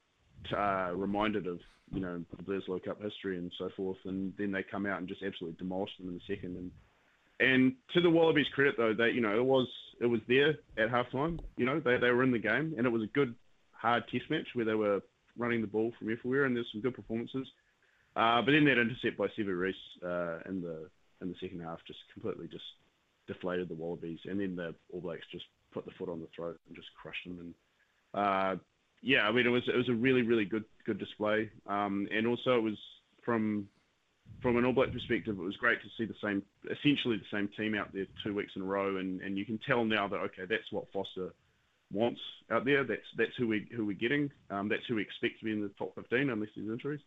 uh, 0.56 0.90
reminded 0.96 1.46
of 1.46 1.60
you 1.92 2.00
know 2.00 2.24
the 2.36 2.42
Bledisloe 2.42 2.84
Cup 2.84 3.00
history 3.00 3.38
and 3.38 3.52
so 3.56 3.70
forth, 3.76 3.98
and 4.04 4.32
then 4.36 4.50
they 4.50 4.64
come 4.68 4.84
out 4.84 4.98
and 4.98 5.06
just 5.06 5.22
absolutely 5.22 5.56
demolish 5.58 5.90
them 5.98 6.08
in 6.08 6.14
the 6.14 6.34
second. 6.34 6.56
And 6.56 6.72
and 7.40 7.74
to 7.94 8.00
the 8.00 8.10
Wallabies' 8.10 8.46
credit, 8.54 8.76
though, 8.76 8.94
that 8.94 9.12
you 9.14 9.20
know 9.20 9.36
it 9.36 9.44
was 9.44 9.68
it 10.00 10.06
was 10.06 10.20
there 10.28 10.56
at 10.78 10.90
halftime. 10.90 11.38
You 11.56 11.66
know 11.66 11.80
they 11.80 11.98
they 11.98 12.10
were 12.10 12.24
in 12.24 12.32
the 12.32 12.38
game, 12.38 12.74
and 12.76 12.86
it 12.86 12.90
was 12.90 13.02
a 13.02 13.12
good 13.12 13.34
hard 13.72 14.04
test 14.10 14.24
match 14.30 14.46
where 14.54 14.64
they 14.64 14.74
were 14.74 15.00
running 15.36 15.60
the 15.60 15.66
ball 15.66 15.92
from 15.98 16.10
everywhere, 16.10 16.44
and 16.44 16.56
there's 16.56 16.68
some 16.72 16.80
good 16.80 16.94
performances. 16.94 17.46
Uh, 18.16 18.40
but 18.40 18.52
then 18.52 18.64
that 18.64 18.80
intercept 18.80 19.18
by 19.18 19.26
Sevu 19.28 19.58
Reece 19.58 19.74
uh, 20.02 20.38
in 20.48 20.62
the 20.62 20.88
in 21.20 21.28
the 21.28 21.34
second 21.40 21.62
half 21.62 21.78
just 21.86 21.98
completely 22.12 22.48
just 22.48 22.64
deflated 23.26 23.68
the 23.68 23.74
Wallabies, 23.74 24.20
and 24.24 24.40
then 24.40 24.56
the 24.56 24.74
All 24.92 25.00
Blacks 25.00 25.26
just 25.30 25.44
put 25.72 25.84
the 25.84 25.92
foot 25.98 26.08
on 26.08 26.20
the 26.20 26.28
throat 26.34 26.58
and 26.66 26.76
just 26.76 26.88
crushed 27.00 27.24
them. 27.26 27.38
And 27.40 27.54
uh, 28.14 28.56
yeah, 29.02 29.28
I 29.28 29.32
mean 29.32 29.46
it 29.46 29.50
was 29.50 29.62
it 29.68 29.76
was 29.76 29.88
a 29.88 29.94
really 29.94 30.22
really 30.22 30.46
good 30.46 30.64
good 30.86 30.98
display, 30.98 31.50
um, 31.66 32.08
and 32.10 32.26
also 32.26 32.56
it 32.56 32.62
was 32.62 32.78
from 33.24 33.68
from 34.42 34.56
an 34.56 34.64
All 34.64 34.72
Black 34.72 34.92
perspective, 34.92 35.38
it 35.38 35.42
was 35.42 35.56
great 35.56 35.80
to 35.82 35.88
see 35.98 36.04
the 36.04 36.14
same 36.22 36.42
essentially 36.64 37.16
the 37.16 37.36
same 37.36 37.48
team 37.56 37.74
out 37.74 37.92
there 37.92 38.06
two 38.24 38.34
weeks 38.34 38.52
in 38.56 38.62
a 38.62 38.64
row, 38.64 38.96
and, 38.96 39.20
and 39.20 39.36
you 39.36 39.44
can 39.44 39.58
tell 39.66 39.84
now 39.84 40.06
that 40.08 40.16
okay 40.16 40.44
that's 40.48 40.70
what 40.70 40.84
Foster 40.92 41.32
wants 41.92 42.20
out 42.50 42.64
there. 42.64 42.84
That's 42.84 43.06
that's 43.16 43.34
who 43.36 43.48
we 43.48 43.68
who 43.74 43.86
we're 43.86 43.96
getting. 43.96 44.30
Um, 44.50 44.68
that's 44.68 44.82
who 44.88 44.96
we 44.96 45.02
expect 45.02 45.38
to 45.40 45.44
be 45.44 45.52
in 45.52 45.62
the 45.62 45.70
top 45.78 45.94
15 45.94 46.30
unless 46.30 46.50
there's 46.54 46.68
injuries. 46.68 47.00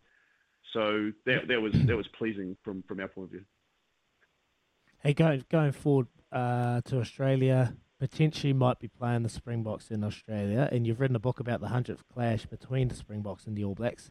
So 0.73 1.11
that 1.25 1.47
that 1.47 1.61
was 1.61 1.73
that 1.73 1.95
was 1.95 2.07
pleasing 2.17 2.57
from 2.63 2.83
from 2.87 2.99
our 2.99 3.07
point 3.07 3.25
of 3.25 3.31
view. 3.31 3.45
Hey, 5.01 5.13
going 5.13 5.45
going 5.49 5.71
forward 5.71 6.07
uh, 6.31 6.81
to 6.81 6.99
Australia, 6.99 7.73
potentially 7.99 8.53
might 8.53 8.79
be 8.79 8.87
playing 8.87 9.23
the 9.23 9.29
Springboks 9.29 9.91
in 9.91 10.03
Australia, 10.03 10.69
and 10.71 10.87
you've 10.87 10.99
written 10.99 11.15
a 11.15 11.19
book 11.19 11.39
about 11.39 11.59
the 11.59 11.67
hundredth 11.67 12.03
clash 12.13 12.45
between 12.45 12.87
the 12.87 12.95
Springboks 12.95 13.45
and 13.45 13.57
the 13.57 13.63
All 13.63 13.75
Blacks. 13.75 14.09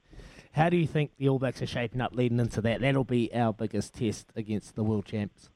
How 0.53 0.69
do 0.69 0.77
you 0.77 0.87
think 0.87 1.13
the 1.17 1.29
All 1.29 1.39
Blacks 1.39 1.63
are 1.63 1.67
shaping 1.67 2.01
up 2.01 2.15
leading 2.15 2.39
into 2.39 2.61
that? 2.61 2.81
That'll 2.81 3.05
be 3.05 3.35
our 3.35 3.53
biggest 3.53 3.95
test 3.95 4.33
against 4.37 4.75
the 4.75 4.85
world 4.85 5.07
champs. 5.07 5.49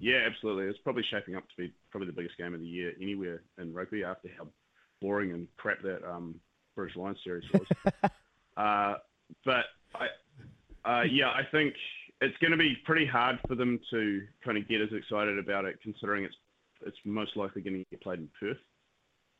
Yeah, 0.00 0.24
absolutely. 0.26 0.64
It's 0.64 0.80
probably 0.82 1.04
shaping 1.08 1.36
up 1.36 1.44
to 1.48 1.54
be 1.56 1.72
probably 1.90 2.08
the 2.08 2.14
biggest 2.14 2.36
game 2.36 2.54
of 2.54 2.60
the 2.60 2.66
year 2.66 2.92
anywhere 3.00 3.42
in 3.58 3.72
rugby 3.72 4.02
after 4.02 4.28
how 4.36 4.48
boring 5.00 5.32
and 5.32 5.46
crap 5.56 5.80
that 5.82 6.02
um, 6.08 6.40
British 6.74 6.96
Lions 6.96 7.18
series 7.22 7.44
was. 7.52 7.66
uh, 8.56 8.94
but 9.44 9.64
I, 9.94 10.06
uh, 10.84 11.02
yeah, 11.02 11.28
I 11.28 11.42
think 11.52 11.74
it's 12.22 12.36
going 12.38 12.52
to 12.52 12.56
be 12.56 12.76
pretty 12.84 13.06
hard 13.06 13.38
for 13.48 13.54
them 13.54 13.80
to 13.90 14.22
kind 14.44 14.56
of 14.56 14.68
get 14.68 14.80
as 14.80 14.88
excited 14.92 15.38
about 15.38 15.64
it, 15.64 15.80
considering 15.82 16.24
it's 16.24 16.36
it's 16.84 16.96
most 17.04 17.36
likely 17.36 17.62
going 17.62 17.74
to 17.74 17.84
get 17.90 18.00
played 18.00 18.18
in 18.18 18.28
Perth 18.40 18.56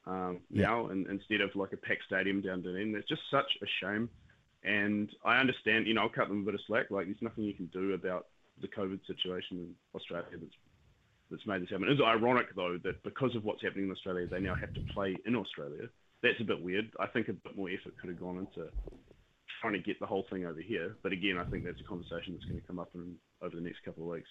um, 0.06 0.40
yeah. 0.50 0.66
now, 0.66 0.86
and, 0.88 1.06
instead 1.08 1.40
of 1.40 1.54
like 1.54 1.72
a 1.72 1.76
packed 1.76 2.04
stadium 2.06 2.40
down 2.40 2.62
Dunedin. 2.62 2.94
It's 2.94 3.08
just 3.08 3.22
such 3.30 3.50
a 3.62 3.66
shame. 3.80 4.08
And 4.64 5.10
I 5.24 5.38
understand, 5.38 5.88
you 5.88 5.94
know, 5.94 6.02
I'll 6.02 6.08
cut 6.08 6.28
them 6.28 6.42
a 6.42 6.44
bit 6.44 6.54
of 6.54 6.60
slack. 6.68 6.90
Like, 6.90 7.06
there's 7.06 7.20
nothing 7.20 7.44
you 7.44 7.54
can 7.54 7.66
do 7.66 7.94
about 7.94 8.26
the 8.60 8.68
COVID 8.68 9.00
situation 9.06 9.58
in 9.58 9.74
Australia 9.94 10.28
that's 10.32 10.54
that's 11.30 11.46
made 11.46 11.62
this 11.62 11.70
happen. 11.70 11.88
It's 11.88 12.00
ironic 12.00 12.54
though 12.54 12.78
that 12.84 13.02
because 13.02 13.34
of 13.34 13.44
what's 13.44 13.62
happening 13.62 13.86
in 13.86 13.90
Australia, 13.90 14.26
they 14.26 14.38
now 14.38 14.54
have 14.54 14.74
to 14.74 14.80
play 14.92 15.16
in 15.24 15.34
Australia. 15.34 15.88
That's 16.22 16.40
a 16.40 16.44
bit 16.44 16.62
weird. 16.62 16.90
I 17.00 17.06
think 17.06 17.28
a 17.28 17.32
bit 17.32 17.56
more 17.56 17.70
effort 17.70 17.94
could 17.98 18.10
have 18.10 18.20
gone 18.20 18.38
into 18.38 18.68
trying 19.62 19.72
to 19.74 19.78
get 19.78 19.98
the 20.00 20.06
whole 20.06 20.26
thing 20.28 20.44
over 20.44 20.60
here. 20.60 20.96
But 21.02 21.12
again, 21.12 21.38
I 21.38 21.44
think 21.44 21.64
that's 21.64 21.80
a 21.80 21.84
conversation 21.84 22.34
that's 22.34 22.44
going 22.44 22.60
to 22.60 22.66
come 22.66 22.80
up 22.80 22.90
in, 22.94 23.14
over 23.40 23.54
the 23.54 23.62
next 23.62 23.82
couple 23.84 24.02
of 24.02 24.10
weeks. 24.10 24.28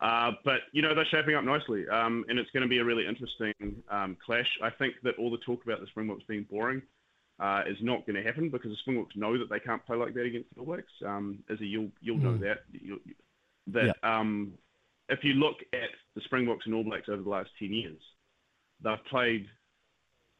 Uh, 0.00 0.32
but 0.44 0.60
you 0.72 0.80
know 0.80 0.94
they're 0.94 1.04
shaping 1.10 1.34
up 1.34 1.44
nicely, 1.44 1.86
um, 1.88 2.24
and 2.28 2.38
it's 2.38 2.50
going 2.52 2.62
to 2.62 2.68
be 2.68 2.78
a 2.78 2.84
really 2.84 3.06
interesting 3.06 3.52
um, 3.90 4.16
clash. 4.24 4.48
I 4.62 4.70
think 4.70 4.94
that 5.02 5.16
all 5.18 5.30
the 5.30 5.38
talk 5.38 5.62
about 5.64 5.80
the 5.80 5.86
Springboks 5.88 6.24
being 6.26 6.46
boring 6.48 6.80
uh, 7.38 7.64
is 7.66 7.76
not 7.82 8.06
going 8.06 8.16
to 8.16 8.22
happen 8.22 8.48
because 8.48 8.70
the 8.70 8.76
Springboks 8.76 9.14
know 9.14 9.36
that 9.36 9.50
they 9.50 9.60
can't 9.60 9.84
play 9.84 9.98
like 9.98 10.14
that 10.14 10.22
against 10.22 10.54
the 10.54 10.60
All 10.60 10.66
Blacks. 10.66 10.92
Um, 11.04 11.40
as 11.50 11.60
a 11.60 11.66
you'll 11.66 11.90
you'll 12.00 12.16
mm. 12.16 12.22
know 12.22 12.32
hmm. 12.32 12.44
that 12.44 12.58
you'll, 12.72 12.98
that 13.66 13.96
um, 14.02 14.54
if 15.10 15.22
you 15.22 15.34
look 15.34 15.56
at 15.74 15.90
the 16.14 16.22
Springboks 16.22 16.64
and 16.64 16.74
All 16.74 16.84
Blacks 16.84 17.10
over 17.10 17.22
the 17.22 17.28
last 17.28 17.50
10 17.58 17.72
years, 17.74 18.00
they've 18.82 19.04
played 19.10 19.48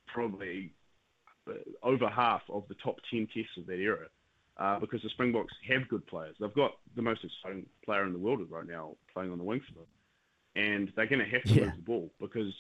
probably 0.06 0.72
uh, 1.46 1.52
over 1.82 2.08
half 2.08 2.42
of 2.49 2.64
the 2.68 2.76
top 2.82 2.96
10 3.10 3.28
tests 3.34 3.58
of 3.58 3.66
that 3.66 3.78
era 3.78 4.06
uh, 4.61 4.79
because 4.79 5.02
the 5.02 5.09
Springboks 5.09 5.55
have 5.69 5.88
good 5.88 6.07
players. 6.07 6.37
They've 6.38 6.55
got 6.55 6.73
the 6.95 7.02
most 7.02 7.25
exciting 7.25 7.67
player 7.85 8.05
in 8.05 8.12
the 8.12 8.19
world 8.19 8.40
right 8.50 8.67
now 8.67 8.95
playing 9.12 9.33
on 9.33 9.38
the 9.38 9.45
wing 9.45 9.62
for 9.67 9.75
them. 9.75 9.87
And 10.55 10.93
they're 10.95 11.07
going 11.07 11.25
to 11.25 11.31
have 11.31 11.43
to 11.45 11.55
yeah. 11.55 11.64
move 11.64 11.76
the 11.76 11.83
ball 11.83 12.11
because 12.21 12.52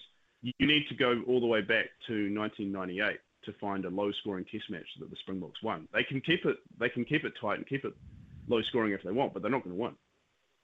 you 0.42 0.66
need 0.66 0.88
to 0.88 0.94
go 0.94 1.22
all 1.28 1.40
the 1.40 1.46
way 1.46 1.60
back 1.60 1.86
to 2.06 2.34
1998 2.34 3.18
to 3.44 3.52
find 3.60 3.84
a 3.84 3.90
low 3.90 4.10
scoring 4.20 4.44
test 4.50 4.64
match 4.70 4.86
that 4.98 5.10
the 5.10 5.16
Springboks 5.20 5.62
won. 5.62 5.88
They 5.92 6.04
can 6.04 6.20
keep 6.20 6.44
it 6.44 6.56
they 6.78 6.88
can 6.88 7.04
keep 7.04 7.24
it 7.24 7.32
tight 7.40 7.58
and 7.58 7.66
keep 7.66 7.84
it 7.84 7.92
low 8.48 8.62
scoring 8.62 8.92
if 8.92 9.02
they 9.02 9.12
want, 9.12 9.34
but 9.34 9.42
they're 9.42 9.50
not 9.50 9.64
going 9.64 9.76
to 9.76 9.82
win. 9.82 9.94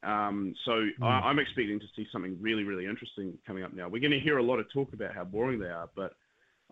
Um, 0.02 0.54
so 0.64 0.72
mm. 0.72 1.02
I, 1.02 1.30
am 1.30 1.38
expecting 1.38 1.80
to 1.80 1.86
see 1.96 2.06
something 2.12 2.38
really, 2.40 2.64
really 2.64 2.86
interesting 2.86 3.36
coming 3.46 3.64
up 3.64 3.74
now. 3.74 3.88
We're 3.88 4.00
going 4.00 4.12
to 4.12 4.20
hear 4.20 4.38
a 4.38 4.42
lot 4.42 4.60
of 4.60 4.70
talk 4.72 4.92
about 4.92 5.14
how 5.14 5.24
boring 5.24 5.58
they 5.58 5.66
are, 5.66 5.88
but 5.96 6.12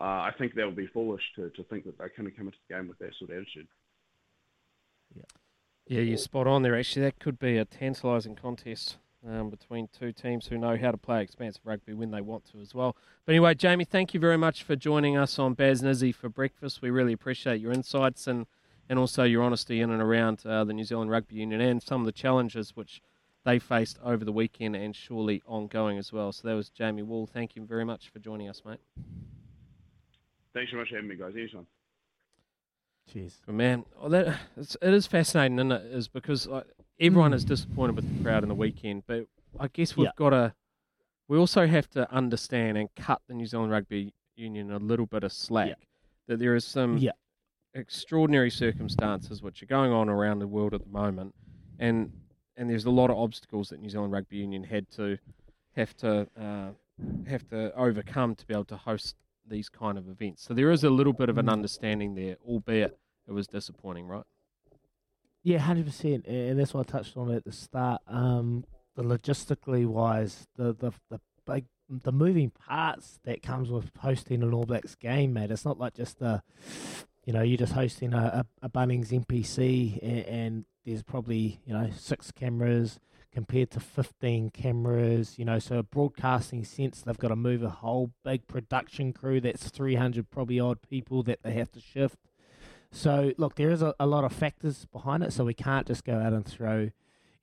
uh, 0.00 0.04
I 0.04 0.30
think 0.38 0.54
that 0.54 0.66
would 0.66 0.76
be 0.76 0.86
foolish 0.88 1.22
to, 1.36 1.50
to 1.50 1.64
think 1.64 1.84
that 1.84 1.98
they're 1.98 2.12
going 2.16 2.30
to 2.30 2.36
come 2.36 2.46
into 2.46 2.58
the 2.68 2.74
game 2.74 2.88
with 2.88 2.98
that 2.98 3.10
sort 3.18 3.30
of 3.30 3.38
attitude. 3.38 3.66
Yeah, 5.14 5.22
yeah, 5.86 6.00
you're 6.00 6.18
spot 6.18 6.46
on 6.46 6.62
there. 6.62 6.76
Actually, 6.76 7.02
that 7.02 7.18
could 7.18 7.38
be 7.38 7.56
a 7.56 7.64
tantalising 7.64 8.36
contest 8.36 8.96
um, 9.26 9.50
between 9.50 9.88
two 9.88 10.12
teams 10.12 10.46
who 10.46 10.58
know 10.58 10.76
how 10.76 10.90
to 10.90 10.96
play 10.96 11.22
expansive 11.22 11.62
rugby 11.64 11.94
when 11.94 12.10
they 12.10 12.20
want 12.20 12.44
to 12.52 12.60
as 12.60 12.74
well. 12.74 12.96
But 13.24 13.32
anyway, 13.32 13.54
Jamie, 13.54 13.84
thank 13.84 14.14
you 14.14 14.20
very 14.20 14.36
much 14.36 14.62
for 14.62 14.76
joining 14.76 15.16
us 15.16 15.38
on 15.38 15.54
Baz 15.54 15.80
and 15.80 15.90
Izzy 15.90 16.12
for 16.12 16.28
breakfast. 16.28 16.82
We 16.82 16.90
really 16.90 17.12
appreciate 17.12 17.60
your 17.60 17.72
insights 17.72 18.26
and, 18.26 18.46
and 18.88 18.98
also 18.98 19.24
your 19.24 19.42
honesty 19.42 19.80
in 19.80 19.90
and 19.90 20.02
around 20.02 20.44
uh, 20.44 20.64
the 20.64 20.72
New 20.72 20.84
Zealand 20.84 21.10
Rugby 21.10 21.36
Union 21.36 21.60
and 21.60 21.82
some 21.82 22.02
of 22.02 22.06
the 22.06 22.12
challenges 22.12 22.76
which– 22.76 23.00
they 23.44 23.58
faced 23.58 23.98
over 24.02 24.24
the 24.24 24.32
weekend 24.32 24.74
and 24.74 24.96
surely 24.96 25.42
ongoing 25.46 25.98
as 25.98 26.12
well. 26.12 26.32
So 26.32 26.48
that 26.48 26.54
was 26.54 26.70
Jamie 26.70 27.02
Wall. 27.02 27.26
Thank 27.26 27.56
you 27.56 27.64
very 27.64 27.84
much 27.84 28.08
for 28.08 28.18
joining 28.18 28.48
us, 28.48 28.62
mate. 28.64 28.80
Thanks 30.54 30.70
so 30.70 30.78
much 30.78 30.88
for 30.88 30.96
having 30.96 31.08
me, 31.08 31.16
guys. 31.16 31.34
Anytime. 31.36 31.66
Cheers. 33.12 33.40
Good 33.44 33.54
man. 33.54 33.84
Oh, 34.00 34.08
that, 34.08 34.38
it's, 34.56 34.76
it 34.80 34.94
is 34.94 35.06
fascinating, 35.06 35.58
isn't 35.58 35.72
it? 35.72 35.92
Is 35.92 36.08
because 36.08 36.46
like, 36.46 36.66
everyone 37.00 37.32
mm. 37.32 37.36
is 37.36 37.44
disappointed 37.44 37.96
with 37.96 38.16
the 38.16 38.24
crowd 38.24 38.42
in 38.42 38.48
the 38.48 38.54
weekend, 38.54 39.04
but 39.06 39.26
I 39.58 39.68
guess 39.68 39.96
we've 39.96 40.14
got 40.16 40.30
to. 40.30 40.54
We 41.28 41.38
also 41.38 41.66
have 41.66 41.88
to 41.90 42.10
understand 42.12 42.76
and 42.76 42.88
cut 42.96 43.22
the 43.28 43.34
New 43.34 43.46
Zealand 43.46 43.72
Rugby 43.72 44.12
Union 44.36 44.70
a 44.70 44.78
little 44.78 45.06
bit 45.06 45.24
of 45.24 45.32
slack. 45.32 45.76
That 46.28 46.38
there 46.38 46.54
is 46.54 46.64
some 46.64 47.00
extraordinary 47.74 48.50
circumstances 48.50 49.42
which 49.42 49.62
are 49.62 49.66
going 49.66 49.92
on 49.92 50.08
around 50.08 50.38
the 50.38 50.46
world 50.46 50.74
at 50.74 50.82
the 50.82 50.90
moment, 50.90 51.34
and 51.78 52.12
and 52.56 52.70
there's 52.70 52.84
a 52.84 52.90
lot 52.90 53.10
of 53.10 53.18
obstacles 53.18 53.68
that 53.70 53.80
New 53.80 53.88
Zealand 53.88 54.12
Rugby 54.12 54.38
Union 54.38 54.64
had 54.64 54.90
to 54.92 55.18
have 55.76 55.96
to 55.98 56.28
uh, 56.40 56.70
have 57.28 57.48
to 57.48 57.74
overcome 57.76 58.34
to 58.36 58.46
be 58.46 58.54
able 58.54 58.64
to 58.66 58.76
host 58.76 59.16
these 59.46 59.68
kind 59.68 59.98
of 59.98 60.08
events. 60.08 60.42
So 60.42 60.54
there 60.54 60.70
is 60.70 60.84
a 60.84 60.90
little 60.90 61.12
bit 61.12 61.28
of 61.28 61.38
an 61.38 61.46
mm. 61.46 61.52
understanding 61.52 62.14
there, 62.14 62.36
albeit 62.46 62.98
it 63.28 63.32
was 63.32 63.46
disappointing, 63.46 64.06
right? 64.06 64.24
Yeah, 65.42 65.58
hundred 65.58 65.86
percent, 65.86 66.26
and 66.26 66.58
that's 66.58 66.72
what 66.72 66.88
I 66.88 66.90
touched 66.90 67.16
on 67.16 67.30
at 67.30 67.44
the 67.44 67.52
start. 67.52 68.00
Um, 68.08 68.64
the 68.96 69.02
logistically 69.02 69.86
wise, 69.86 70.46
the 70.56 70.72
the 70.72 70.92
the 71.10 71.20
big 71.46 71.66
the 71.88 72.12
moving 72.12 72.50
parts 72.50 73.20
that 73.24 73.42
comes 73.42 73.70
with 73.70 73.90
hosting 73.98 74.42
an 74.42 74.54
All 74.54 74.64
Blacks 74.64 74.94
game, 74.94 75.34
mate. 75.34 75.50
It's 75.50 75.64
not 75.64 75.78
like 75.78 75.94
just 75.94 76.22
a, 76.22 76.42
you 77.26 77.32
know, 77.32 77.42
you're 77.42 77.58
just 77.58 77.74
hosting 77.74 78.14
a, 78.14 78.46
a, 78.62 78.66
a 78.66 78.70
Bunnings 78.70 79.08
NPC 79.08 79.98
and, 80.02 80.24
and 80.26 80.64
there's 80.84 81.02
probably 81.02 81.60
you 81.66 81.72
know 81.72 81.90
six 81.96 82.30
cameras 82.30 83.00
compared 83.34 83.70
to 83.70 83.80
15 83.80 84.50
cameras 84.50 85.38
you 85.38 85.44
know 85.44 85.58
so 85.58 85.82
broadcasting 85.82 86.64
sense 86.64 87.02
they've 87.02 87.18
got 87.18 87.28
to 87.28 87.36
move 87.36 87.62
a 87.62 87.68
whole 87.68 88.12
big 88.24 88.46
production 88.46 89.12
crew 89.12 89.40
that's 89.40 89.68
300 89.70 90.30
probably 90.30 90.60
odd 90.60 90.80
people 90.82 91.22
that 91.24 91.42
they 91.42 91.52
have 91.52 91.70
to 91.72 91.80
shift. 91.80 92.18
So 92.90 93.32
look 93.36 93.56
there 93.56 93.70
is 93.70 93.82
a, 93.82 93.94
a 93.98 94.06
lot 94.06 94.24
of 94.24 94.32
factors 94.32 94.86
behind 94.86 95.22
it 95.22 95.32
so 95.32 95.44
we 95.44 95.54
can't 95.54 95.86
just 95.86 96.04
go 96.04 96.18
out 96.18 96.32
and 96.32 96.46
throw 96.46 96.90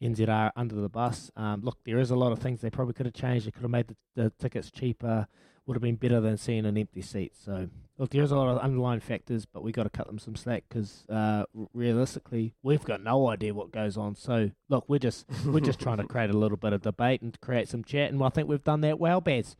NZR 0.02 0.52
under 0.56 0.76
the 0.76 0.90
bus 0.90 1.32
um, 1.36 1.62
look 1.62 1.78
there 1.86 2.00
is 2.00 2.12
a 2.12 2.16
lot 2.16 2.32
of 2.32 2.40
things 2.40 2.62
they 2.62 2.70
probably 2.70 2.94
could 2.94 3.06
have 3.06 3.14
changed 3.14 3.46
they 3.46 3.52
could 3.52 3.62
have 3.62 3.72
made 3.72 3.88
the, 3.88 3.96
the 4.16 4.30
tickets 4.40 4.72
cheaper 4.72 5.28
would 5.66 5.76
have 5.76 5.82
been 5.82 5.96
better 5.96 6.20
than 6.20 6.38
seeing 6.38 6.66
an 6.66 6.78
empty 6.78 7.02
seat. 7.02 7.34
So, 7.36 7.70
look, 7.98 8.10
there's 8.10 8.32
a 8.32 8.36
lot 8.36 8.50
of 8.50 8.58
underlying 8.60 9.00
factors, 9.00 9.46
but 9.46 9.64
we 9.64 9.72
got 9.72 9.84
to 9.84 9.90
cut 9.90 10.08
them 10.08 10.20
some 10.20 10.36
slack 10.36 10.64
because 10.68 11.06
uh, 11.10 11.46
realistically, 11.74 12.54
we've 12.64 12.84
got 12.84 13.02
no 13.02 13.28
idea 13.30 13.54
what 13.54 13.72
goes 13.72 13.98
on. 13.98 14.16
So, 14.16 14.52
look, 14.70 14.86
we're 14.88 15.00
just 15.00 15.26
we're 15.46 15.60
just 15.60 15.80
trying 15.80 15.98
to 15.98 16.04
create 16.08 16.30
a 16.30 16.38
little 16.38 16.58
bit 16.58 16.74
of 16.74 16.82
debate 16.82 17.22
and 17.22 17.40
create 17.42 17.70
some 17.70 17.84
chat, 17.84 18.12
and 18.12 18.22
I 18.24 18.30
think 18.30 18.50
we've 18.50 18.64
done 18.64 18.82
that 18.82 19.00
well, 19.00 19.22
Baz. 19.22 19.56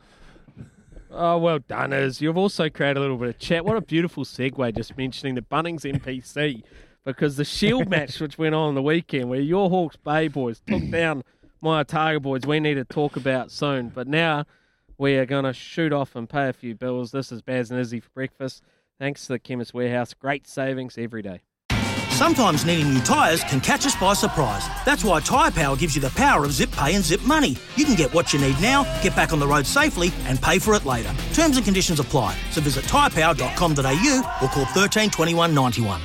Oh, 1.14 1.38
well 1.38 1.60
done, 1.60 1.92
As 1.92 2.22
You've 2.22 2.38
also 2.38 2.70
created 2.70 2.98
a 2.98 3.02
little 3.02 3.18
bit 3.18 3.30
of 3.30 3.38
chat. 3.38 3.66
What 3.66 3.76
a 3.76 3.82
beautiful 3.82 4.24
segue 4.24 4.76
just 4.76 4.98
mentioning 4.98 5.36
the 5.36 5.42
Bunnings 5.42 5.82
NPC 5.82 6.64
because 7.06 7.38
the 7.38 7.46
Shield 7.46 7.90
match 7.90 8.20
which 8.20 8.38
went 8.38 8.56
on, 8.56 8.70
on 8.70 8.76
the 8.76 8.82
weekend 8.82 9.30
where 9.30 9.40
your 9.40 9.70
Hawke's 9.70 9.98
Bay 9.98 10.28
boys 10.28 10.62
took 10.68 10.82
mm. 10.82 10.92
down 10.92 11.24
my 11.62 11.82
Otago 11.82 12.20
boys, 12.20 12.46
we 12.46 12.60
need 12.60 12.76
to 12.76 12.86
talk 12.86 13.16
about 13.16 13.52
soon. 13.52 13.90
But 13.90 14.08
now 14.08 14.46
we 14.98 15.16
are 15.16 15.26
going 15.26 15.46
to 15.46 15.54
shoot 15.54 15.94
off 15.94 16.16
and 16.16 16.30
pay 16.30 16.50
a 16.50 16.54
few 16.54 16.76
bills. 16.76 17.12
This 17.12 17.32
is 17.32 17.42
Baz 17.42 17.72
and 17.72 17.80
Izzy 17.80 18.00
for 18.00 18.10
breakfast. 18.14 18.64
Thanks 19.00 19.26
to 19.26 19.34
the 19.34 19.40
Chemist 19.40 19.74
Warehouse. 19.74 20.14
Great 20.14 20.48
savings 20.48 20.98
every 20.98 21.22
day. 21.22 21.42
Sometimes 22.12 22.66
needing 22.66 22.94
new 22.94 23.00
tyres 23.00 23.44
can 23.46 23.60
catch 23.60 23.84
us 23.88 23.96
by 23.96 24.14
surprise. 24.14 24.68
That's 24.86 25.04
why 25.04 25.22
Tyre 25.22 25.50
Power 25.50 25.76
gives 25.76 25.96
you 25.96 26.02
the 26.02 26.12
power 26.12 26.46
of 26.46 26.52
zip 26.52 26.72
pay 26.72 26.94
and 26.94 27.04
zip 27.04 27.24
money. 27.24 27.58
You 27.76 27.84
can 27.84 27.96
get 27.96 28.14
what 28.14 28.32
you 28.32 28.40
need 28.40 28.62
now, 28.62 28.84
get 29.02 29.16
back 29.16 29.34
on 29.34 29.40
the 29.40 29.48
road 29.48 29.66
safely, 29.66 30.12
and 30.26 30.40
pay 30.40 30.60
for 30.60 30.76
it 30.76 30.86
later. 30.86 31.12
Terms 31.34 31.58
and 31.58 31.66
conditions 31.66 32.00
apply. 32.00 32.38
So 32.52 32.62
visit 32.62 32.86
tyrepower.com.au 32.86 34.38
or 34.44 34.48
call 34.50 34.66
13 34.66 35.10
21 35.10 35.56
91. 35.56 36.00